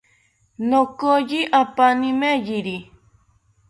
[0.69, 2.77] Nokoyi apani meyiri